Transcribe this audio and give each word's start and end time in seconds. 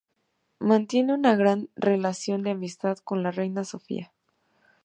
Mantiene 0.57 1.13
una 1.13 1.35
gran 1.35 1.69
relación 1.75 2.41
de 2.41 2.49
amistad 2.49 2.97
con 3.03 3.21
la 3.21 3.29
reina 3.29 3.63
Sofía. 3.63 4.11